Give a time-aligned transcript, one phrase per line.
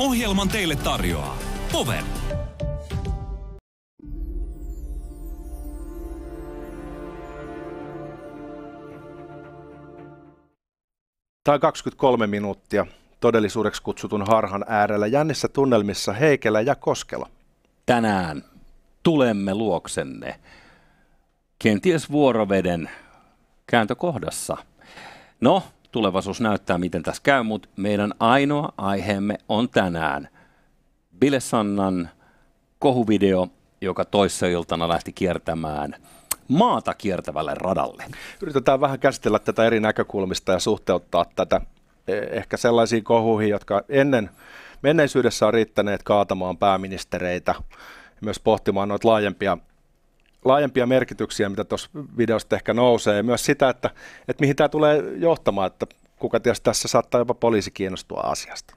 [0.00, 1.38] Ohjelman teille tarjoaa
[1.72, 2.04] Power.
[11.44, 12.86] Tämä on 23 minuuttia
[13.20, 17.28] todellisuudeksi kutsutun harhan äärellä jännissä tunnelmissa Heikelä ja Koskela.
[17.86, 18.44] Tänään
[19.02, 20.40] tulemme luoksenne
[21.58, 22.90] kenties vuoroveden
[23.66, 24.56] kääntökohdassa.
[25.40, 25.62] No,
[25.92, 30.28] tulevaisuus näyttää, miten tässä käy, mutta meidän ainoa aiheemme on tänään
[31.18, 32.10] Bile Sannan
[32.78, 33.48] kohuvideo,
[33.80, 35.94] joka toissa iltana lähti kiertämään
[36.48, 38.04] maata kiertävälle radalle.
[38.42, 41.60] Yritetään vähän käsitellä tätä eri näkökulmista ja suhteuttaa tätä
[42.08, 44.30] eh, ehkä sellaisiin kohuihin, jotka ennen
[44.82, 47.54] menneisyydessä on riittäneet kaatamaan pääministereitä,
[48.20, 49.58] myös pohtimaan noita laajempia
[50.44, 53.90] laajempia merkityksiä, mitä tuossa videosta ehkä nousee, ja myös sitä, että,
[54.28, 55.86] että mihin tämä tulee johtamaan, että
[56.16, 58.74] kuka tietysti tässä saattaa jopa poliisi kiinnostua asiasta.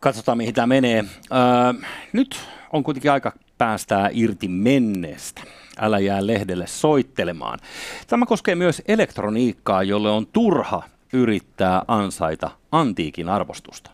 [0.00, 1.04] Katsotaan, mihin tämä menee.
[1.32, 2.40] Öö, nyt
[2.72, 5.42] on kuitenkin aika päästää irti menneestä.
[5.80, 7.58] Älä jää lehdelle soittelemaan.
[8.06, 10.82] Tämä koskee myös elektroniikkaa, jolle on turha
[11.12, 13.90] yrittää ansaita antiikin arvostusta.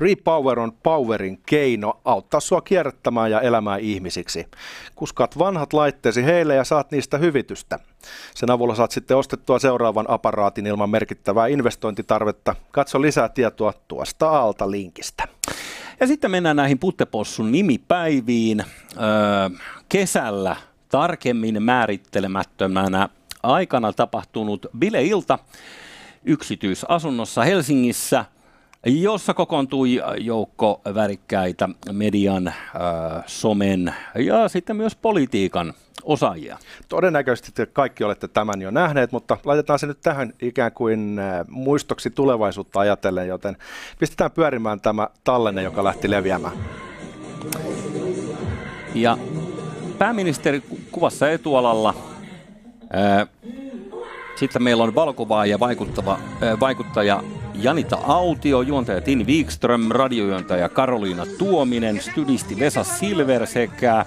[0.00, 4.46] Repower on Powerin keino auttaa sua kierrättämään ja elämään ihmisiksi.
[4.94, 7.78] Kuskaat vanhat laitteesi heille ja saat niistä hyvitystä.
[8.34, 12.54] Sen avulla saat sitten ostettua seuraavan aparaatin ilman merkittävää investointitarvetta.
[12.70, 15.28] Katso lisää tietoa tuosta alta linkistä.
[16.00, 18.60] Ja sitten mennään näihin Puttepossun nimipäiviin.
[18.60, 20.56] Öö, kesällä
[20.88, 23.08] tarkemmin määrittelemättömänä
[23.42, 25.38] aikana tapahtunut bileilta
[26.24, 28.24] yksityisasunnossa Helsingissä–
[28.86, 32.54] jossa kokoontui joukko värikkäitä median, äh,
[33.26, 36.58] somen ja sitten myös politiikan osaajia.
[36.88, 42.10] Todennäköisesti te kaikki olette tämän jo nähneet, mutta laitetaan se nyt tähän ikään kuin muistoksi
[42.10, 43.56] tulevaisuutta ajatellen, joten
[43.98, 46.54] pistetään pyörimään tämä tallenne, joka lähti leviämään.
[48.94, 49.18] Ja
[49.98, 51.94] pääministeri kuvassa etualalla.
[54.36, 56.18] Sitten meillä on valokuvaa ja vaikuttava,
[56.60, 57.22] vaikuttaja
[57.60, 64.06] Janita Autio, juontaja Tini Wikström, radiojuontaja Karoliina Tuominen, studisti Vesa Silver sekä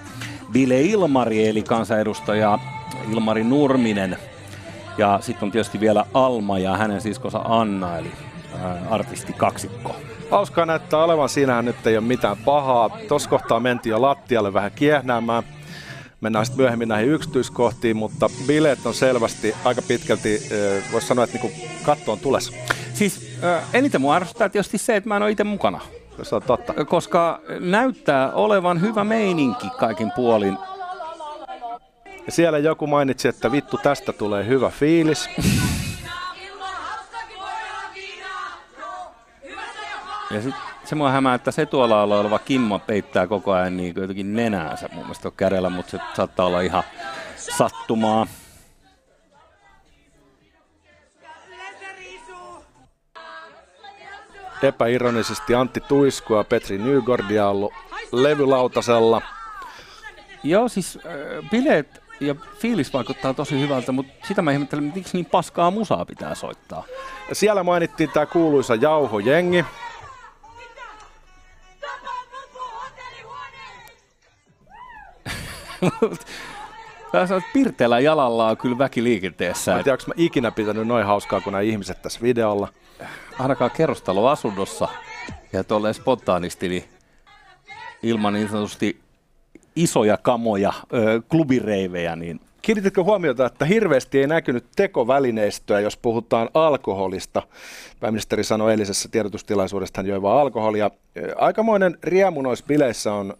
[0.53, 2.59] Ville Ilmari eli kansanedustaja
[3.11, 4.17] Ilmari Nurminen.
[4.97, 8.11] Ja sitten on tietysti vielä Alma ja hänen siskonsa Anna eli
[8.89, 9.95] artisti kaksikko.
[10.31, 12.89] Hauskaa näyttää olevan, siinähän nyt ei ole mitään pahaa.
[13.07, 15.43] Tuossa kohtaa mentiin jo lattialle vähän kiehnäämään.
[16.21, 20.41] Mennään sitten myöhemmin näihin yksityiskohtiin, mutta bileet on selvästi aika pitkälti,
[20.91, 22.53] voisi sanoa, että niinku katto on tulessa.
[22.93, 23.30] Siis äh,
[23.73, 25.81] eniten mua arvostaa tietysti se, että mä en ole itse mukana.
[26.23, 26.73] Se on totta.
[26.85, 30.57] Koska näyttää olevan hyvä meininki kaikin puolin.
[32.25, 35.29] Ja siellä joku mainitsi, että vittu tästä tulee hyvä fiilis.
[40.31, 44.35] ja sitten se mua hämää, että se tuolla oleva Kimmo peittää koko ajan niin jotenkin
[44.35, 46.83] nenäänsä mun mielestä on kädellä, mutta se saattaa olla ihan
[47.35, 48.27] sattumaa.
[54.63, 57.73] Epäironisesti Antti Tuisku ja Petri Nygordia ollut
[58.11, 59.21] levylautasella.
[60.43, 65.25] Joo, siis äh, bileet ja fiilis vaikuttaa tosi hyvältä, mutta sitä mä ihmettelen, miksi niin
[65.25, 66.83] paskaa musaa pitää soittaa.
[67.33, 69.65] Siellä mainittiin tämä kuuluisa jauhojengi.
[77.11, 79.75] Tässä on pirteellä jalalla on kyllä väki liikenteessä.
[79.75, 82.67] Mä tiedä, mä ikinä pitänyt noin hauskaa kuin nämä ihmiset tässä videolla.
[83.39, 84.87] Ainakaan kerrostaloasunnossa
[85.53, 86.83] ja tolleen spontaanisti niin
[88.03, 88.99] ilman niin sanotusti
[89.75, 97.41] isoja kamoja, ö, klubireivejä, niin Kiinnititkö huomiota, että hirveästi ei näkynyt tekovälineistöä, jos puhutaan alkoholista?
[97.99, 100.91] Pääministeri sanoi eilisessä tiedotustilaisuudessa, hän joi vaan alkoholia.
[101.35, 103.33] Aikamoinen riemu noissa bileissä on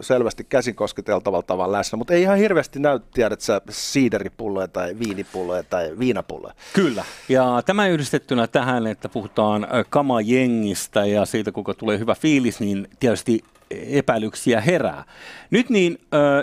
[0.00, 5.62] selvästi käsin kosketeltavalla tavalla läsnä, mutta ei ihan hirveästi näy, tiedät sä, siideripulloja tai viinipulloja
[5.62, 6.54] tai viinapulloja.
[6.72, 7.04] Kyllä.
[7.28, 13.44] Ja tämä yhdistettynä tähän, että puhutaan kamajengistä ja siitä, kuinka tulee hyvä fiilis, niin tietysti
[13.70, 15.04] epäilyksiä herää.
[15.50, 15.98] Nyt niin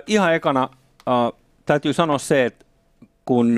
[0.07, 0.69] ihan ekana...
[1.67, 2.65] täytyy sanoa se, että
[3.25, 3.57] kun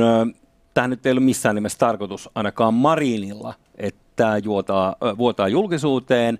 [0.73, 6.39] tämä nyt ei ole missään nimessä tarkoitus ainakaan Marinilla, että tämä juotaa, vuotaa julkisuuteen,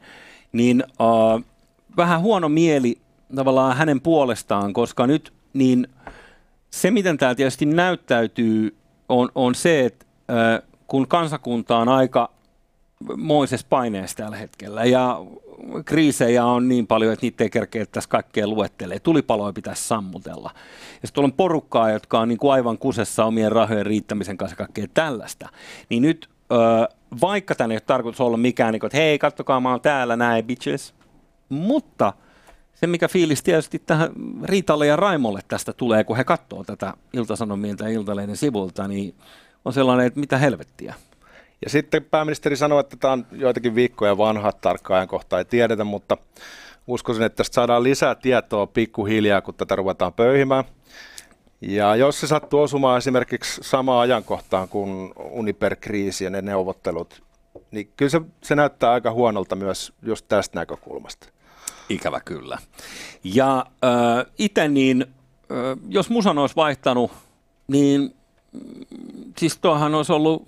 [0.52, 1.44] niin äh,
[1.98, 2.98] vähän huono mieli
[3.36, 5.88] tavallaan hänen puolestaan, koska nyt niin
[6.70, 8.76] se, miten tämä tietysti näyttäytyy,
[9.10, 12.32] on, on se, että äh, kun kansakunta on aika
[13.18, 15.22] moisessa paineessa tällä hetkellä ja
[15.86, 19.00] kriisejä on niin paljon, että niitä ei kerkeä tässä kaikkea luettelee.
[19.00, 20.52] Tulipaloja pitäisi sammutella.
[21.02, 24.86] Ja sitten on porukkaa, jotka on niin kuin aivan kusessa omien rahojen riittämisen kanssa kaikkea
[24.94, 25.50] tällaista.
[25.90, 26.30] Niin nyt,
[27.22, 30.16] vaikka tänne ei ole tarkoitus olla mikään, niin kuin, että hei, kattokaa, mä oon täällä,
[30.16, 30.94] näin, bitches,
[31.50, 32.14] Mutta
[32.74, 34.10] se, mikä fiilis tietysti tähän
[34.44, 39.16] Riitalle ja Raimolle tästä tulee, kun he katsoo tätä Iltasanomien tai Iltalehden sivulta, niin
[39.66, 40.96] on sellainen, että mitä helvettiä.
[41.64, 46.18] Ja sitten pääministeri sanoi, että tämä on joitakin viikkoja vanha, tarkka ajankohta ei tiedetä, mutta
[46.88, 50.64] uskoisin, että tästä saadaan lisää tietoa pikkuhiljaa, kun tätä ruvetaan pöyhimään.
[51.62, 57.24] Ja jos se sattuu osumaan esimerkiksi samaan ajankohtaan kuin Uniper-kriisi ja ne neuvottelut,
[57.72, 61.28] niin kyllä se, se näyttää aika huonolta myös just tästä näkökulmasta.
[61.90, 62.58] Ikävä kyllä.
[63.24, 65.06] Ja äh, itse niin,
[65.52, 67.12] äh, jos musan olisi vaihtanut,
[67.68, 68.16] niin
[69.38, 70.44] siis tuohan olisi ollut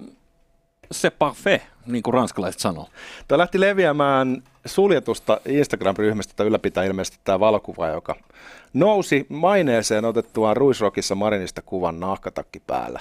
[0.91, 2.89] se parfait, niin kuin ranskalaiset sanoo.
[3.27, 8.15] Tämä lähti leviämään suljetusta Instagram-ryhmästä, jota ylläpitää ilmeisesti tämä valokuva, joka
[8.73, 12.99] nousi maineeseen otettuaan Ruisrokissa Marinista kuvan nahkatakki päällä.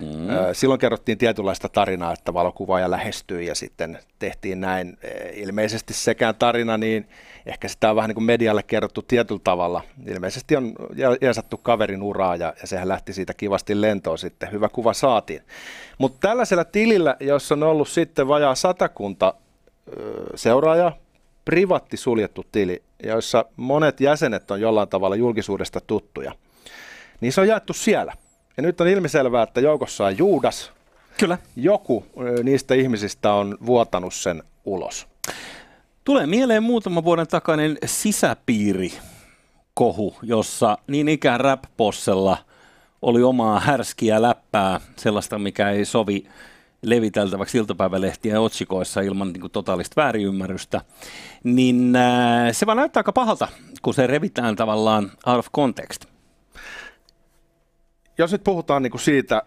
[0.00, 0.06] Mm.
[0.52, 4.98] Silloin kerrottiin tietynlaista tarinaa, että valokuvaaja lähestyi ja sitten tehtiin näin.
[5.34, 7.08] Ilmeisesti sekään tarina, niin
[7.46, 9.82] ehkä sitä on vähän niin kuin medialle kerrottu tietyllä tavalla.
[10.06, 10.74] Ilmeisesti on
[11.20, 14.52] jeesattu kaverin uraa ja, ja sehän lähti siitä kivasti lentoon sitten.
[14.52, 15.42] Hyvä kuva saatiin.
[15.98, 19.34] Mutta tällaisella tilillä, jossa on ollut sitten vajaa satakunta
[20.34, 20.92] seuraaja,
[21.44, 26.32] privatti suljettu tili, joissa monet jäsenet on jollain tavalla julkisuudesta tuttuja,
[27.20, 28.12] niin se on jaettu siellä.
[28.60, 30.72] Ja nyt on ilmiselvää, että joukossa on Juudas.
[31.18, 31.38] Kyllä.
[31.56, 32.06] Joku
[32.42, 35.06] niistä ihmisistä on vuotanut sen ulos.
[36.04, 38.92] Tulee mieleen muutaman vuoden takainen sisäpiiri
[39.74, 41.64] kohu, jossa niin ikään rap
[43.02, 46.26] oli omaa härskiä läppää, sellaista mikä ei sovi
[46.82, 50.80] leviteltäväksi iltapäivälehtien otsikoissa ilman niin kuin totaalista väärinymmärrystä,
[51.44, 53.48] niin äh, se vaan näyttää aika pahalta,
[53.82, 56.09] kun se revitään tavallaan out of context.
[58.20, 59.42] Jos nyt puhutaan niin kuin siitä,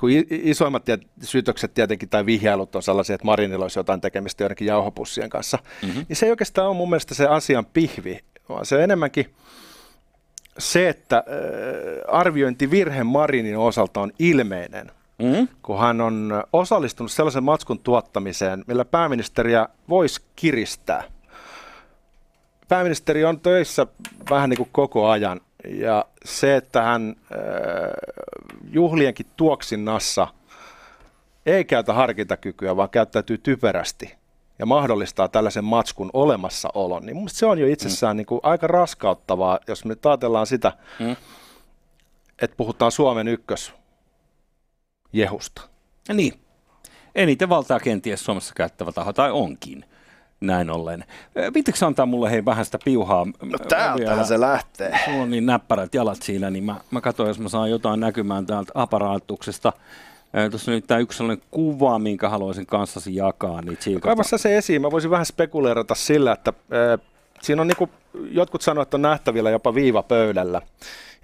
[0.00, 0.82] kun isoimmat
[1.22, 6.04] syytökset tietenkin tai vihjailut on sellaisia, että Marinilla olisi jotain tekemistä joidenkin jauhopussien kanssa, mm-hmm.
[6.08, 9.34] niin se ei oikeastaan ole mun mielestä se asian pihvi, vaan se on enemmänkin
[10.58, 11.24] se, että äh,
[12.16, 15.48] arviointivirhe Marinin osalta on ilmeinen mm.
[15.62, 21.02] kun hän on osallistunut sellaisen matskun tuottamiseen, millä pääministeriä voisi kiristää.
[22.68, 23.86] Pääministeri on töissä
[24.30, 27.38] vähän niin kuin koko ajan, ja se, että hän äh,
[28.70, 30.28] juhlienkin tuoksinnassa
[31.46, 34.14] ei käytä harkintakykyä, vaan käyttäytyy typerästi
[34.58, 38.16] ja mahdollistaa tällaisen matskun olemassaolon, niin se on jo itsessään mm.
[38.16, 41.16] niin kuin aika raskauttavaa, jos me ajatellaan sitä, mm.
[42.42, 43.74] että puhutaan Suomen ykkös
[45.12, 45.62] Jehusta.
[46.08, 46.40] Ja niin.
[47.14, 49.84] Eniten valtaa kenties Suomessa käyttävä taho, tai onkin
[50.40, 51.04] näin ollen.
[51.54, 53.26] Viittikö antaa mulle hei vähän sitä piuhaa?
[53.42, 55.00] No täältähän se lähtee.
[55.06, 58.46] Mulla on niin näppärät jalat siinä, niin mä, mä katsoin, jos mä saan jotain näkymään
[58.46, 59.72] täältä aparaatuksesta.
[60.50, 63.62] Tuossa on nyt tämä yksi sellainen kuva, minkä haluaisin kanssasi jakaa.
[63.62, 64.82] Niin Kaivassa se esiin.
[64.82, 66.52] Mä voisin vähän spekuleerata sillä, että
[66.92, 67.06] äh,
[67.42, 67.90] siinä on niinku,
[68.30, 70.62] jotkut sanoivat, että on nähtävillä jopa viiva pöydällä.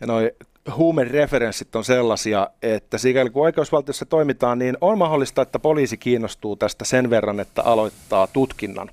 [0.01, 0.31] Ja noin
[0.77, 6.85] huumereferenssit on sellaisia, että sikäli kun oikeusvaltiossa toimitaan, niin on mahdollista, että poliisi kiinnostuu tästä
[6.85, 8.91] sen verran, että aloittaa tutkinnan.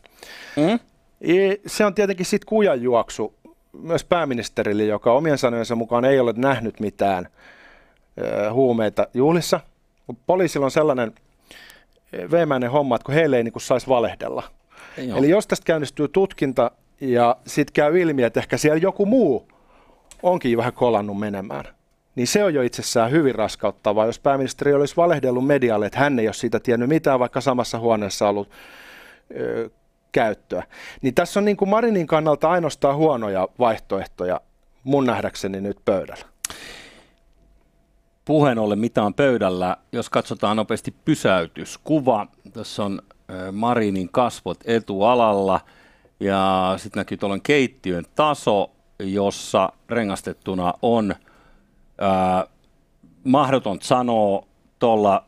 [0.56, 0.80] Mm?
[1.66, 3.34] Se on tietenkin sitten kujanjuoksu
[3.74, 7.28] myös pääministerille, joka omien sanojensa mukaan ei ole nähnyt mitään
[8.54, 9.60] huumeita juhlissa.
[10.26, 11.14] Poliisilla on sellainen
[12.32, 14.44] veemäinen homma, että kun heille ei niin saisi valehdella.
[14.98, 15.18] Joo.
[15.18, 16.72] Eli jos tästä käynnistyy tutkinta
[17.02, 19.48] ja sitten käy ilmi, että ehkä siellä joku muu
[20.24, 21.66] onkin vähän kolannut menemään.
[22.16, 26.28] Niin se on jo itsessään hyvin raskauttavaa, jos pääministeri olisi valehdellut medialle, että hän ei
[26.28, 28.50] ole siitä tiennyt mitään, vaikka samassa huoneessa ollut
[29.40, 29.70] ö,
[30.12, 30.64] käyttöä.
[31.02, 34.42] Niin tässä on niin kuin Marinin kannalta ainoastaan huonoja vaihtoehtoja
[34.84, 36.26] mun nähdäkseni nyt pöydällä.
[38.26, 42.28] Puheen ollen mitä on pöydällä, jos katsotaan nopeasti pysäytyskuva.
[42.54, 43.02] Tässä on
[43.52, 45.62] Marinin kasvot etualalla
[46.20, 51.16] ja sitten näkyy tuolla keittiön taso jossa rengastettuna on
[51.98, 52.46] ää,
[53.24, 54.46] mahdoton sanoa
[54.80, 55.26] tuolla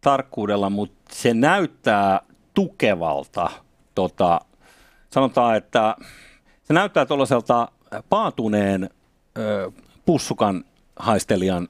[0.00, 2.20] tarkkuudella, mutta se näyttää
[2.54, 3.50] tukevalta.
[3.94, 4.40] Tota,
[5.10, 5.96] sanotaan, että
[6.62, 7.68] se näyttää tuollaiselta
[8.08, 8.90] paatuneen
[9.38, 9.72] ö,
[10.06, 10.64] pussukan
[10.96, 11.68] haistelijan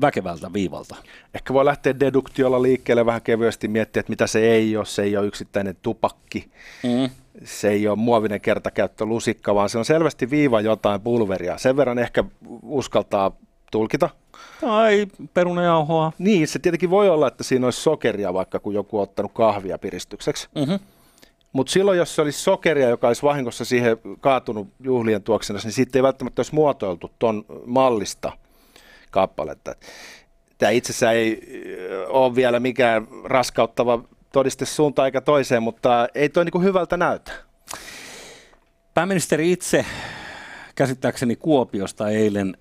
[0.00, 0.96] väkevältä viivalta.
[1.34, 4.84] Ehkä voi lähteä deduktiolla liikkeelle vähän kevyesti miettiä, että mitä se ei ole.
[4.84, 6.50] Se ei ole yksittäinen tupakki.
[6.82, 7.10] Mm
[7.44, 11.58] se ei ole muovinen kertakäyttölusikka, vaan se on selvästi viiva jotain pulveria.
[11.58, 12.24] Sen verran ehkä
[12.62, 13.32] uskaltaa
[13.70, 14.10] tulkita.
[14.60, 16.12] Tai perunajauhoa.
[16.18, 19.78] Niin, se tietenkin voi olla, että siinä olisi sokeria, vaikka kun joku on ottanut kahvia
[19.78, 20.48] piristykseksi.
[20.54, 20.78] Mm-hmm.
[21.52, 25.98] Mutta silloin, jos se olisi sokeria, joka olisi vahingossa siihen kaatunut juhlien tuoksena, niin siitä
[25.98, 28.32] ei välttämättä olisi muotoiltu tuon mallista
[29.10, 29.74] kappaletta.
[30.58, 31.42] Tämä itsessään ei
[32.08, 37.32] ole vielä mikään raskauttava todiste suuntaan eikä toiseen, mutta ei toi niinku hyvältä näytä.
[38.94, 39.84] pääministeri itse
[40.74, 42.56] käsittääkseni Kuopiosta eilen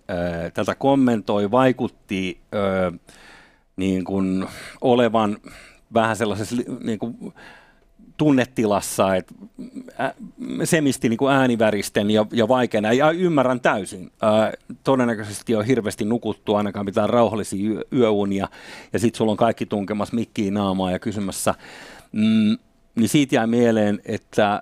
[0.54, 2.42] tätä kommentoi, vaikutti
[3.76, 4.48] niin kuin
[4.82, 5.38] olevan
[5.94, 7.34] vähän sellaisessa niin kuin,
[8.18, 9.34] tunnetilassa, että
[10.64, 14.12] semisti niin kuin ääniväristen ja, ja vaikeana, ja ymmärrän täysin.
[14.22, 18.48] Ää, todennäköisesti on hirveästi nukuttu ainakaan mitään rauhallisia yö, yöunia,
[18.94, 21.56] ja sitten sulla on kaikki tunkemassa mikkiin naamaa ja kysymässä.
[22.12, 22.58] Mm,
[22.96, 24.62] niin siitä jäi mieleen, että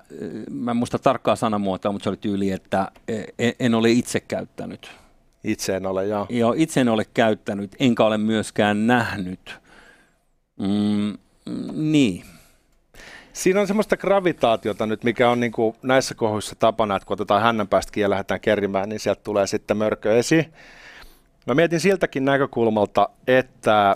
[0.52, 2.92] mä en muista tarkkaa sanamuotoa, mutta se oli tyyli, että
[3.40, 4.92] en, en ole itse käyttänyt.
[5.44, 6.26] Itse en ole, joo.
[6.30, 9.60] Joo, itse en ole käyttänyt, enkä ole myöskään nähnyt.
[10.60, 11.18] Mm,
[11.74, 12.26] niin
[13.36, 17.42] Siinä on semmoista gravitaatiota nyt, mikä on niin kuin näissä kohuissa tapana, että kun otetaan
[17.42, 20.54] hännän päästäkin ja lähdetään kerimään, niin sieltä tulee sitten mörkö esiin.
[21.48, 23.96] Mä mietin siltäkin näkökulmalta, että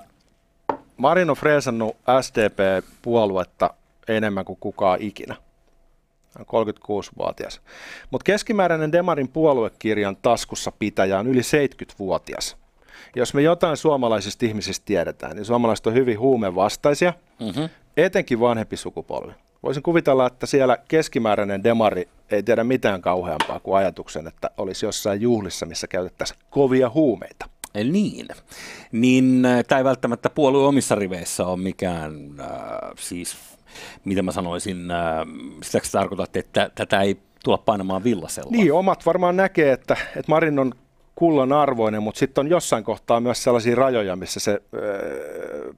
[0.97, 3.73] Marin on freesannut SDP-puoluetta
[4.07, 5.35] enemmän kuin kukaan ikinä.
[6.35, 7.61] Hän on 36-vuotias.
[8.11, 12.57] Mutta keskimääräinen Demarin puoluekirjan taskussa pitäjä on yli 70-vuotias.
[13.15, 17.13] Jos me jotain suomalaisista ihmisistä tiedetään, niin suomalaiset on hyvin huumevastaisia.
[17.39, 17.69] Mm-hmm
[18.05, 19.31] etenkin vanhempi sukupolvi.
[19.63, 25.21] Voisin kuvitella, että siellä keskimääräinen demari ei tiedä mitään kauheampaa kuin ajatuksen, että olisi jossain
[25.21, 27.49] juhlissa, missä käytettäisiin kovia huumeita.
[27.73, 28.27] Niin,
[28.91, 32.47] niin äh, tämä ei välttämättä puolue omissa riveissä ole mikään, äh,
[32.99, 33.37] siis
[34.05, 35.27] mitä mä sanoisin, äh,
[35.63, 38.51] sitä tarkoitatte, että tätä ei tulla painamaan villasella.
[38.51, 40.73] Niin, omat varmaan näkee, että, että Marin on
[41.19, 45.75] kullan arvoinen, mutta sitten on jossain kohtaa myös sellaisia rajoja, missä se äh,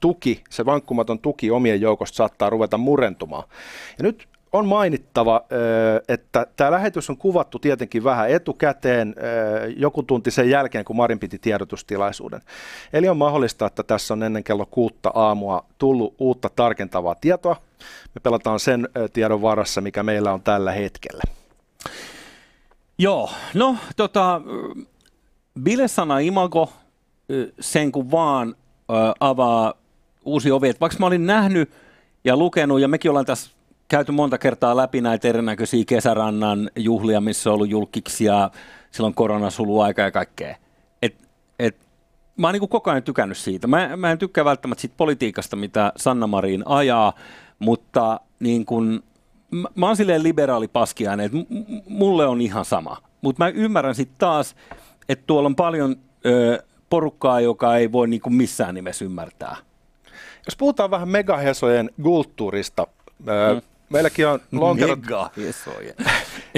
[0.00, 3.44] tuki, se vankkumaton tuki omien joukosta saattaa ruveta murentumaan.
[3.98, 5.44] Ja nyt on mainittava,
[6.08, 9.14] että tämä lähetys on kuvattu tietenkin vähän etukäteen
[9.76, 12.40] joku tunti sen jälkeen, kun Marin piti tiedotustilaisuuden.
[12.92, 17.56] Eli on mahdollista, että tässä on ennen kello kuutta aamua tullut uutta tarkentavaa tietoa.
[18.14, 21.22] Me pelataan sen tiedon varassa, mikä meillä on tällä hetkellä.
[22.98, 24.40] Joo, no tota,
[25.62, 26.72] Bilesana Imago
[27.60, 28.54] sen kun vaan
[29.20, 29.74] avaa
[30.24, 30.68] uusi ovi.
[30.68, 31.70] Et vaikka mä olin nähnyt
[32.24, 33.50] ja lukenut, ja mekin ollaan tässä
[33.88, 38.50] käyty monta kertaa läpi näitä erinäköisiä kesärannan juhlia, missä on ollut julkiksia,
[38.90, 40.56] silloin koronasuluaika ja kaikkea.
[41.02, 41.14] Et,
[41.58, 41.76] et,
[42.36, 43.66] mä oon niin koko ajan tykännyt siitä.
[43.66, 47.12] Mä, mä en tykkää välttämättä siitä politiikasta, mitä Sanna Marin ajaa,
[47.58, 49.02] mutta niin kun,
[49.52, 53.02] mä, mä oon silleen liberaali paskiainen, että m- mulle on ihan sama.
[53.20, 54.56] Mutta mä ymmärrän sitten taas,
[55.08, 59.56] että tuolla on paljon ö, porukkaa, joka ei voi niin missään nimessä ymmärtää
[60.46, 62.86] jos puhutaan vähän megahesojen kulttuurista,
[63.18, 63.62] mm.
[63.90, 65.00] meilläkin on lonkerot...
[65.00, 65.94] Megahesojen.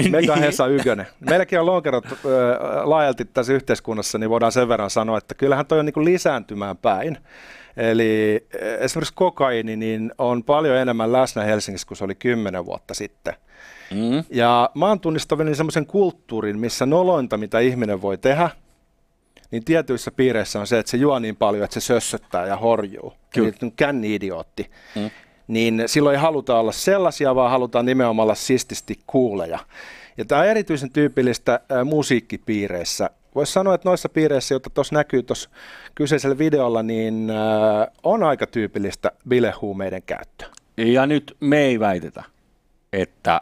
[0.09, 1.07] Megahesa ykönen.
[1.19, 2.11] Meilläkin on lonkerot äh,
[2.83, 7.17] laajalti tässä yhteiskunnassa, niin voidaan sen verran sanoa, että kyllähän toi on niin lisääntymään päin.
[7.77, 8.47] Eli
[8.79, 13.33] esimerkiksi kokaini niin on paljon enemmän läsnä Helsingissä kuin se oli kymmenen vuotta sitten.
[13.91, 14.23] Mm.
[14.29, 18.49] Ja mä oon tunnistavani semmoisen kulttuurin, missä nolointa, mitä ihminen voi tehdä,
[19.51, 23.13] niin tietyissä piireissä on se, että se juo niin paljon, että se sössöttää ja horjuu.
[23.33, 23.51] Kyllä.
[23.61, 24.71] Eli känni-idiootti.
[24.95, 25.09] Mm.
[25.47, 29.59] Niin silloin ei haluta olla sellaisia, vaan halutaan nimenomaan olla sististi kuuleja.
[30.17, 33.09] Ja tämä on erityisen tyypillistä musiikkipiireissä.
[33.35, 35.49] Voisi sanoa, että noissa piireissä, joita tuossa näkyy tuossa
[35.95, 37.27] kyseisellä videolla, niin
[38.03, 40.45] on aika tyypillistä bilehuumeiden käyttö.
[40.77, 42.23] Ja nyt me ei väitetä,
[42.93, 43.41] että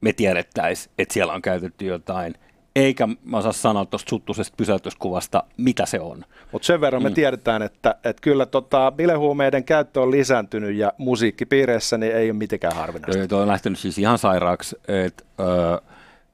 [0.00, 2.34] me tiedettäisiin, että siellä on käytetty jotain
[2.76, 6.24] eikä mä osaa sanoa tuosta suttusesta pysäytyskuvasta, mitä se on.
[6.52, 7.08] Mutta sen verran mm.
[7.08, 12.38] me tiedetään, että, että kyllä tota, bilehuumeiden käyttö on lisääntynyt ja musiikkipiireissä niin ei ole
[12.38, 13.18] mitenkään harvinaista.
[13.18, 15.24] Joo, toi on lähtenyt siis ihan sairaaksi, että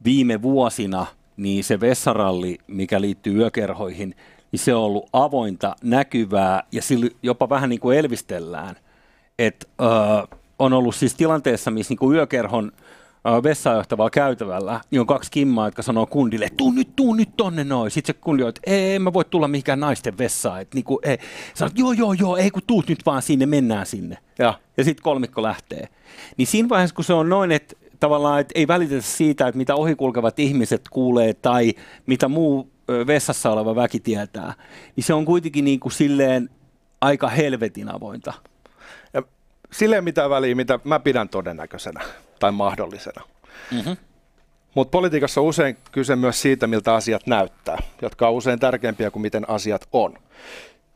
[0.04, 1.06] viime vuosina
[1.36, 4.14] niin se vessaralli, mikä liittyy yökerhoihin,
[4.52, 8.76] niin se on ollut avointa, näkyvää ja sillä jopa vähän niin kuin elvistellään.
[9.38, 12.72] Et, ö, on ollut siis tilanteessa, missä niin kuin yökerhon
[13.24, 17.64] vessaan johtavalla käytävällä, niin on kaksi kimmaa, jotka sanoo kundille, tuu nyt, tuu nyt tonne
[17.64, 17.90] noin.
[17.90, 20.60] Sitten se kundi on, että ei, mä voi tulla mihinkään naisten vessaan.
[20.60, 21.18] Että niinku, ei.
[21.54, 24.18] Sanot, joo, joo, joo, ei kun tuut nyt vaan sinne, mennään sinne.
[24.38, 25.88] Ja, ja sitten kolmikko lähtee.
[26.36, 29.74] Niin siinä vaiheessa, kun se on noin, että tavallaan että ei välitetä siitä, että mitä
[29.74, 31.74] ohikulkevat ihmiset kuulee tai
[32.06, 32.70] mitä muu
[33.06, 34.54] vessassa oleva väki tietää,
[34.96, 36.50] niin se on kuitenkin niin kuin silleen
[37.00, 38.32] aika helvetin avointa.
[39.14, 39.22] Ja
[39.72, 42.00] silleen mitä väliä, mitä mä pidän todennäköisenä
[42.40, 43.22] tai mahdollisena.
[43.70, 43.96] Mm-hmm.
[44.74, 49.22] Mutta politiikassa on usein kyse myös siitä, miltä asiat näyttää, jotka on usein tärkeämpiä kuin
[49.22, 50.14] miten asiat on.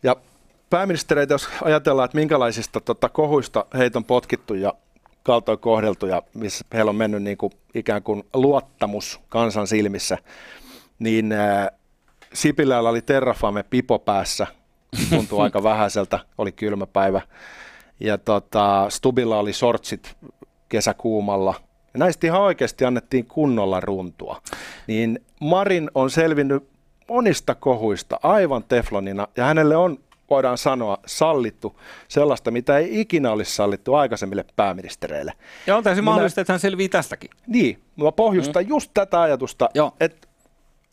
[0.02, 0.16] Ja
[0.70, 4.74] pääministereitä, jos ajatellaan, että minkälaisista tota, kohuista heitä on potkittu ja
[5.22, 10.18] kaltoin kohdeltu ja missä heillä on mennyt niin kuin, ikään kuin luottamus kansan silmissä,
[10.98, 11.70] niin ää,
[12.34, 14.46] Sipilällä oli Terrafame pipo päässä,
[15.10, 17.20] tuntuu aika vähäiseltä, oli kylmä päivä.
[18.00, 20.16] Ja tota, Stubilla oli sortsit
[20.74, 21.54] kesäkuumalla
[21.92, 24.42] Ja näistä ihan oikeasti annettiin kunnolla runtua.
[24.86, 26.68] Niin Marin on selvinnyt
[27.08, 29.98] monista kohuista aivan teflonina, ja hänelle on
[30.30, 35.32] voidaan sanoa, sallittu sellaista, mitä ei ikinä olisi sallittu aikaisemmille pääministereille.
[35.66, 37.30] Ja on täysin mahdollista, että hän selvii tästäkin.
[37.46, 38.68] Niin, mä pohjustan mm.
[38.68, 39.92] just tätä ajatusta, Joo.
[40.00, 40.28] että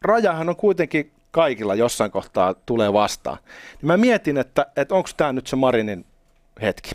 [0.02, 3.38] rajahan on kuitenkin kaikilla jossain kohtaa tulee vastaan.
[3.82, 6.06] Niin mä mietin, että, että onko tämä nyt se Marinin
[6.62, 6.92] hetki.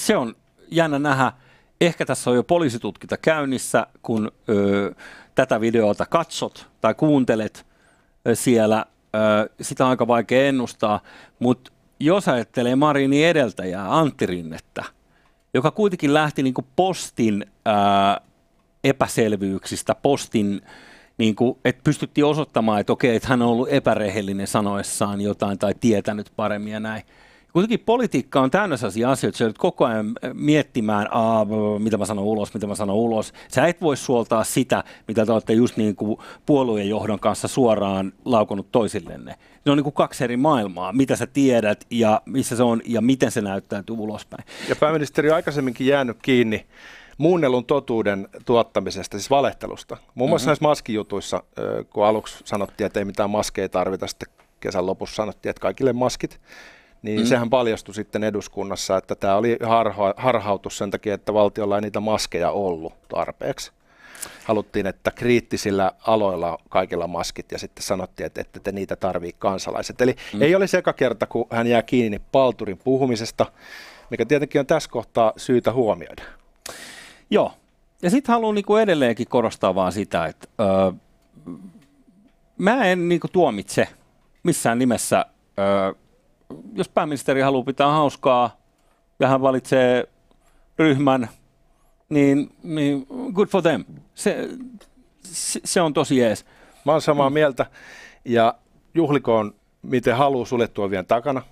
[0.00, 0.34] Se on
[0.70, 1.32] jännä nähdä.
[1.80, 4.94] Ehkä tässä on jo poliisitutkinta käynnissä, kun ö,
[5.34, 7.66] tätä videota katsot tai kuuntelet
[8.34, 8.84] siellä.
[9.14, 11.00] Ö, sitä on aika vaikea ennustaa,
[11.38, 14.84] mutta jos ajattelee Marinin edeltäjää Antti Rinnettä,
[15.54, 18.20] joka kuitenkin lähti niin kuin postin ö,
[18.84, 20.62] epäselvyyksistä, postin
[21.18, 25.74] niin kuin, että pystyttiin osoittamaan, että okei, että hän on ollut epärehellinen sanoessaan jotain tai
[25.80, 27.02] tietänyt paremmin ja näin.
[27.56, 31.46] Kuitenkin politiikka on täynnä sellaisia asioita, että koko ajan miettimään, Aa,
[31.78, 33.32] mitä mä sanon ulos, mitä mä sanon ulos.
[33.48, 38.12] Sä et voi suoltaa sitä, mitä te olette just niin kuin puolueen johdon kanssa suoraan
[38.24, 39.34] laukonut toisillenne.
[39.64, 43.00] Ne on niin kuin kaksi eri maailmaa, mitä sä tiedät ja missä se on ja
[43.00, 44.44] miten se näyttäytyy ulospäin.
[44.68, 46.66] Ja pääministeri on aikaisemminkin jäänyt kiinni
[47.18, 49.96] muunnelun totuuden tuottamisesta, siis valehtelusta.
[50.14, 50.50] Muun muassa mm-hmm.
[50.50, 51.42] näissä maskijutuissa,
[51.90, 54.28] kun aluksi sanottiin, että ei mitään maskeja tarvita, sitten
[54.60, 56.40] kesän lopussa sanottiin, että kaikille maskit,
[57.06, 57.26] niin mm.
[57.26, 62.00] sehän paljastui sitten eduskunnassa, että tämä oli harha, harhautus sen takia, että valtiolla ei niitä
[62.00, 63.72] maskeja ollut tarpeeksi.
[64.44, 70.00] Haluttiin, että kriittisillä aloilla kaikilla maskit ja sitten sanottiin, että ette te niitä tarvii kansalaiset.
[70.00, 70.42] Eli mm.
[70.42, 73.46] ei ole seka kerta, kun hän jää kiinni palturin puhumisesta,
[74.10, 76.22] mikä tietenkin on tässä kohtaa syytä huomioida.
[77.30, 77.52] Joo.
[78.02, 80.92] Ja sitten haluan niinku edelleenkin korostaa vaan sitä, että öö,
[82.58, 83.88] mä en niinku tuomitse
[84.42, 85.26] missään nimessä,
[85.58, 85.92] öö,
[86.74, 88.56] jos pääministeri haluaa pitää hauskaa
[89.20, 90.08] ja hän valitsee
[90.78, 91.28] ryhmän,
[92.08, 93.84] niin, niin good for them.
[94.14, 94.48] Se,
[95.22, 96.46] se, se on tosi jees.
[96.84, 97.66] Mä oon samaa mieltä
[98.24, 98.54] ja
[98.94, 99.54] juhlikoon
[99.86, 101.42] miten haluaa suljettua vielä takana.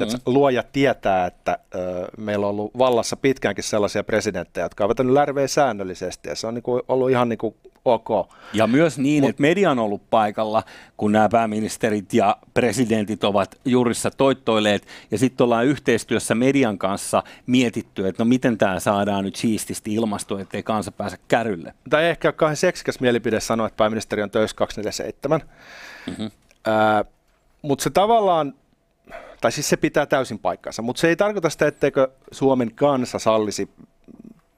[0.00, 0.20] Mm-hmm.
[0.26, 1.78] Luoja tietää, että ö,
[2.16, 6.54] meillä on ollut vallassa pitkäänkin sellaisia presidenttejä, jotka ovat vetänyt lärveä säännöllisesti, ja se on
[6.54, 7.56] niinku ollut ihan niinku
[7.86, 8.28] ok.
[8.52, 10.62] Ja myös niin, Mut, että media on ollut paikalla,
[10.96, 18.08] kun nämä pääministerit ja presidentit ovat juurissa toittoilleet, ja sitten ollaan yhteistyössä median kanssa mietitty,
[18.08, 21.74] että no miten tämä saadaan nyt siististi ilmastoon, ettei kansa pääse kärrylle.
[21.90, 25.40] Tai ehkä kauhean seksikäs mielipide sanoa, että pääministeri on töissä 247.
[26.06, 26.30] Mm-hmm.
[27.62, 28.54] Mutta se tavallaan
[29.40, 33.68] tai siis se pitää täysin paikkansa, mutta se ei tarkoita sitä, etteikö Suomen kansa sallisi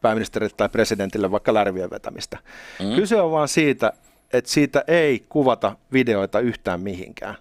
[0.00, 2.38] pääministerille tai presidentille vaikka lärvien vetämistä.
[2.80, 2.94] Mm.
[2.94, 3.92] Kyse on vaan siitä,
[4.32, 7.34] että siitä ei kuvata videoita yhtään mihinkään.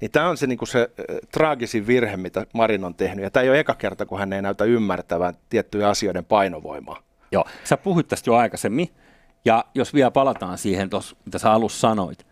[0.00, 3.22] Niin tämä on se, niin se äh, traagisin virhe, mitä Marin on tehnyt.
[3.22, 7.02] Ja tämä ei ole eka kerta, kun hän ei näytä ymmärtävän tiettyjä asioiden painovoimaa.
[7.32, 8.90] Joo, sä puhuit tästä jo aikaisemmin.
[9.44, 12.26] Ja jos vielä palataan siihen, tos, mitä sä alussa sanoit,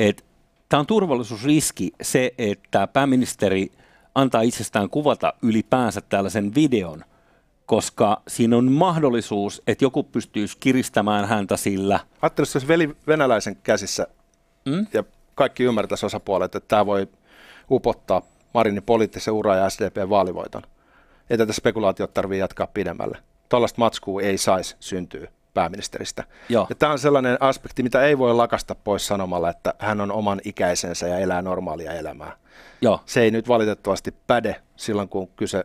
[0.00, 0.22] että
[0.68, 3.72] tämä on turvallisuusriski se, että pääministeri–
[4.16, 7.04] antaa itsestään kuvata ylipäänsä tällaisen videon,
[7.66, 12.00] koska siinä on mahdollisuus, että joku pystyisi kiristämään häntä sillä.
[12.22, 14.06] Ajattelisi, jos veli venäläisen käsissä
[14.64, 14.86] mm?
[14.92, 17.08] ja kaikki ymmärtäisi osapuolet, että tämä voi
[17.70, 18.22] upottaa
[18.54, 20.62] Marinin poliittisen ura ja SDP vaalivoiton.
[21.30, 23.18] Ei tätä spekulaatiota tarvitse jatkaa pidemmälle.
[23.48, 26.24] Tuollaista matskua ei saisi syntyä pääministeristä.
[26.48, 26.66] Joo.
[26.68, 30.40] Ja tämä on sellainen aspekti, mitä ei voi lakasta pois sanomalla, että hän on oman
[30.44, 32.36] ikäisensä ja elää normaalia elämää.
[32.80, 33.00] Joo.
[33.06, 35.64] Se ei nyt valitettavasti päde silloin, kun kyse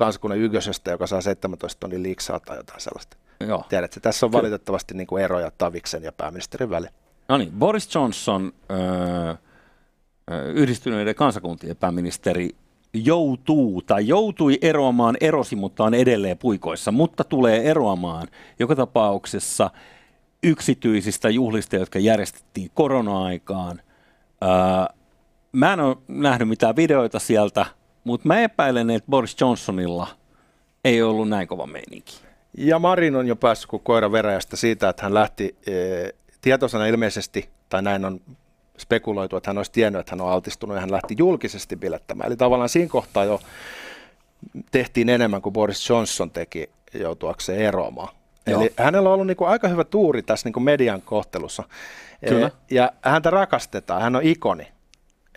[0.00, 3.16] kansakunnan ykkösestä, joka saa 17 tonnin liiksaa tai jotain sellaista.
[3.40, 3.64] Joo.
[3.68, 6.90] Tiedätkö, tässä on valitettavasti niin kuin eroja Taviksen ja pääministerin välillä.
[7.28, 9.34] No niin, Boris Johnson, öö,
[10.54, 12.50] yhdistyneiden kansakuntien pääministeri,
[12.94, 19.70] joutuu tai joutui eroamaan, erosi, mutta on edelleen puikoissa, mutta tulee eroamaan joka tapauksessa
[20.42, 23.80] yksityisistä juhlista, jotka järjestettiin korona-aikaan.
[24.42, 24.48] Öö,
[25.52, 27.66] mä en ole nähnyt mitään videoita sieltä,
[28.04, 30.06] mutta mä epäilen, että Boris Johnsonilla
[30.84, 32.20] ei ollut näin kova meininki.
[32.58, 35.72] Ja Marin on jo päässyt kuin koira veräjästä siitä, että hän lähti e,
[36.40, 38.20] tietoisena ilmeisesti, tai näin on
[38.78, 42.26] spekuloitu, että hän olisi tiennyt, että hän on altistunut ja hän lähti julkisesti bilettämään.
[42.26, 43.40] Eli tavallaan siinä kohtaa jo
[44.70, 48.14] tehtiin enemmän kuin Boris Johnson teki joutuakseen eroamaan.
[48.46, 48.60] Joo.
[48.60, 51.62] Eli hänellä on ollut niin kuin aika hyvä tuuri tässä niin kuin median kohtelussa.
[52.28, 52.46] Kyllä.
[52.46, 54.66] E, ja häntä rakastetaan, hän on ikoni.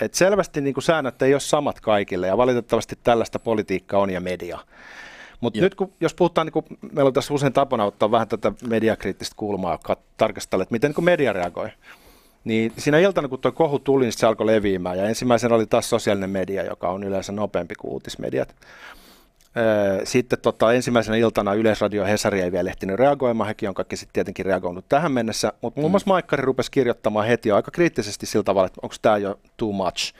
[0.06, 4.22] Et selvästi niin kuin säännöt ei ole samat kaikille ja valitettavasti tällaista politiikkaa on ja
[4.22, 4.60] media.
[5.42, 8.52] Mutta nyt kun, jos puhutaan, niin kuin, meillä on tässä usein tapana ottaa vähän tätä
[8.68, 9.80] mediakriittistä kulmaa,
[10.18, 11.70] tarkastella, että miten niin media reagoi.
[12.44, 14.98] Niin siinä iltana, kun tuo kohu tuli, niin se alkoi leviämään.
[14.98, 18.56] Ja ensimmäisenä oli taas sosiaalinen media, joka on yleensä nopeampi kuin uutismediat.
[20.04, 24.46] Sitten tota, ensimmäisenä iltana Yleisradio Hesari ei vielä ehtinyt reagoimaan, hekin on kaikki sitten tietenkin
[24.46, 28.80] reagoinut tähän mennessä, mutta muun muassa Maikkari rupesi kirjoittamaan heti aika kriittisesti sillä tavalla, että
[28.84, 30.14] onko tämä jo too much.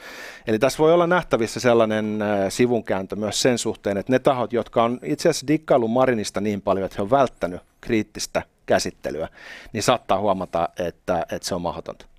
[0.48, 2.20] Eli tässä voi olla nähtävissä sellainen
[2.50, 6.86] sivunkääntö myös sen suhteen, että ne tahot, jotka on itse asiassa dikkaillut Marinista niin paljon,
[6.86, 9.28] että he on välttänyt kriittistä käsittelyä,
[9.74, 12.13] niin saattaa huomata, että, että se on mahdotonta.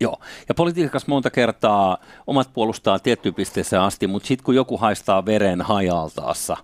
[0.00, 5.26] Joo, ja politiikassa monta kertaa omat puolustaa tiettyyn pisteeseen asti, mutta sitten kun joku haistaa
[5.26, 6.56] veren hajaltaassa,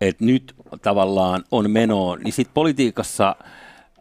[0.00, 3.36] että nyt tavallaan on menoa, niin sitten politiikassa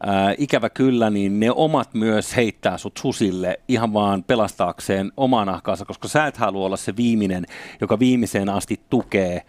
[0.05, 5.85] ää, ikävä kyllä, niin ne omat myös heittää sut susille ihan vaan pelastaakseen omaa nahkaansa,
[5.85, 7.45] koska sä et halua olla se viimeinen,
[7.81, 9.41] joka viimeiseen asti tukee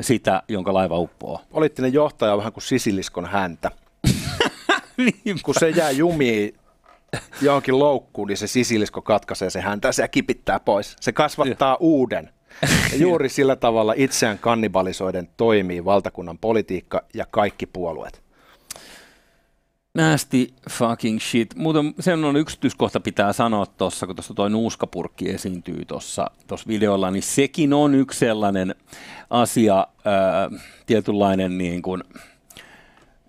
[0.00, 1.40] sitä, jonka laiva uppoo.
[1.50, 3.70] Poliittinen johtaja on vähän kuin sisiliskon häntä.
[5.44, 6.54] kun se jää jumiin
[7.40, 10.96] johonkin loukkuun, niin se sisilisko katkaisee se häntä ja kipittää pois.
[11.00, 12.30] Se kasvattaa uuden.
[12.92, 18.24] Ja juuri sillä tavalla itseään kannibalisoiden toimii valtakunnan politiikka ja kaikki puolueet.
[19.94, 21.54] Nasty fucking shit.
[21.56, 26.30] Muuten sen on yksityiskohta pitää sanoa tuossa, kun tuossa toi nuuskapurkki esiintyy tuossa
[26.68, 28.74] videolla, niin sekin on yksi sellainen
[29.30, 29.74] asia,
[30.04, 30.50] ää,
[30.86, 32.04] tietynlainen niin kuin,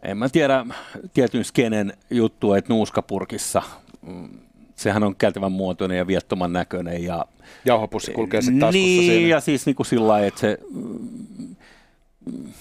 [0.05, 0.65] en mä tiedä,
[1.13, 3.61] tietyn skenen juttu, että nuuskapurkissa,
[4.07, 4.29] mm,
[4.75, 7.03] sehän on käytävän muotoinen ja viettoman näköinen.
[7.03, 7.25] Ja,
[7.65, 9.27] Jauhopussi kulkee sitten taskussa Niin, siinä.
[9.27, 12.53] ja siis niin kuin sillä lailla, että se mm,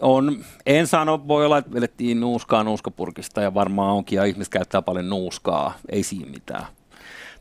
[0.00, 4.82] on, en sano, voi olla, että vedettiin nuuskaa nuuskapurkista ja varmaan onkin, ja ihmiset käyttää
[4.82, 6.66] paljon nuuskaa, ei siinä mitään.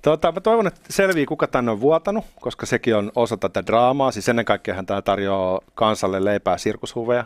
[0.02, 4.12] Tota, mä toivon, että selvii, kuka tänne on vuotanut, koska sekin on osa tätä draamaa.
[4.12, 7.26] Siis ennen kaikkea tämä tarjoaa kansalle leipää sirkushuveja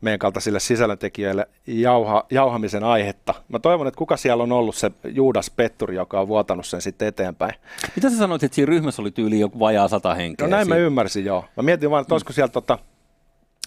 [0.00, 3.34] meidän kaltaisille sisällöntekijöille jauha, jauhamisen aihetta.
[3.48, 7.08] Mä toivon, että kuka siellä on ollut se Juudas Petturi, joka on vuotanut sen sitten
[7.08, 7.54] eteenpäin.
[7.96, 10.46] Mitä sä sanoit, että siinä ryhmässä oli tyyli joku vajaa sata henkeä?
[10.46, 10.76] No näin siinä?
[10.76, 11.44] mä ymmärsin, joo.
[11.56, 12.78] Mä mietin vaan, että olisiko siellä tota,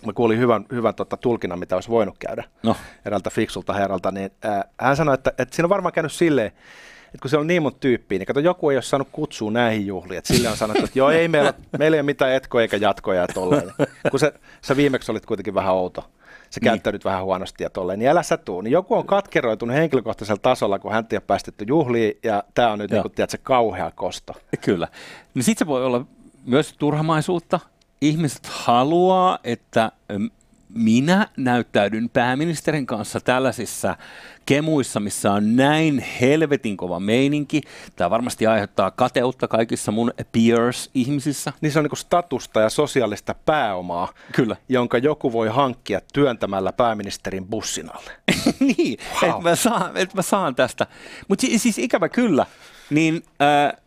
[0.06, 2.76] mä kuulin hyvän, hyvän tota, tulkinnan, mitä olisi voinut käydä No.
[3.06, 6.52] eräältä fiksulta herralta, niin ää, hän sanoi, että, että siinä on varmaan käynyt silleen,
[7.13, 9.88] että kun se on niin monta tyyppiä, niin kato, joku ei ole saanut kutsua näihin
[9.88, 10.17] juhliin.
[10.17, 13.21] Että sille on sanottu, että joo, ei meillä, meillä ei ole mitään etkoja eikä jatkoja
[13.21, 13.71] ja tolleen.
[14.12, 16.02] Kun se, sä viimeksi olit kuitenkin vähän outo.
[16.50, 16.65] Se Niin.
[16.69, 18.62] käyttäydyt vähän huonosti ja tolleen, niin älä sä tuu.
[18.62, 22.80] Niin joku on katkeroitunut henkilökohtaisella tasolla, kun hän ei ole päästetty juhliin, ja tämä on
[22.80, 24.34] nyt, niin kuin, tiedätkö, kauhea kosto.
[24.62, 24.88] Kyllä.
[25.36, 26.06] No sitten se voi olla
[26.45, 27.60] myös turhamaisuutta.
[28.02, 29.91] Ihmiset haluaa, että
[30.73, 33.95] minä näyttäydyn pääministerin kanssa tällaisissa
[34.45, 37.62] kemuissa, missä on näin helvetin kova meininki.
[37.95, 41.53] Tämä varmasti aiheuttaa kateutta kaikissa mun peers-ihmisissä.
[41.62, 44.55] Niin se on niin kuin statusta ja sosiaalista pääomaa, Kyllä.
[44.69, 48.12] jonka joku voi hankkia työntämällä pääministerin bussin alle.
[48.77, 49.29] niin, Wow.
[49.31, 50.88] että mä, saan, et mä saan tästä.
[51.27, 52.45] Mutta si- siis ikävä kyllä,
[52.89, 53.81] niin äh,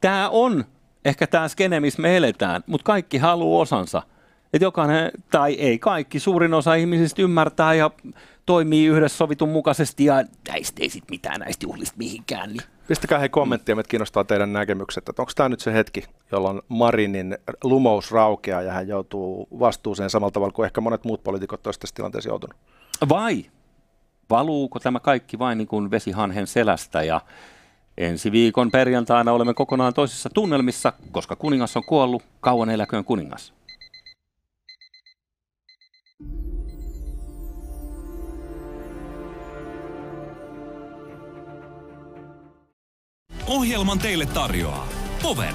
[0.00, 0.64] tämä on
[1.04, 4.02] ehkä tämä skene, missä me eletään, mutta kaikki haluaa osansa.
[4.54, 7.90] Että jokainen, tai ei kaikki, suurin osa ihmisistä ymmärtää ja
[8.46, 12.48] toimii yhdessä sovitun mukaisesti ja näistä ei sit mitään näistä juhlista mihinkään.
[12.48, 12.62] Niin.
[12.88, 17.38] Pistäkää hei kommenttia, meitä kiinnostaa teidän näkemykset, että onko tämä nyt se hetki, jolloin Marinin
[17.64, 21.94] lumous raukeaa ja hän joutuu vastuuseen samalla tavalla kuin ehkä monet muut poliitikot toista tässä
[21.94, 22.56] tilanteessa joutunut.
[23.08, 23.44] Vai
[24.30, 27.20] valuuko tämä kaikki vain niin kuin vesihanhen selästä ja
[27.98, 33.54] ensi viikon perjantaina olemme kokonaan toisessa tunnelmissa, koska kuningas on kuollut, kauan eläköön kuningas.
[43.46, 44.88] Ohjelman teille tarjoaa
[45.22, 45.52] Power,